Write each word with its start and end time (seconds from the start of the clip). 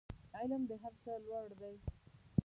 علم 0.39 0.61
د 0.69 0.71
هر 0.81 0.93
څه 1.03 1.11
لوړ 1.25 1.49
دی 1.61 1.75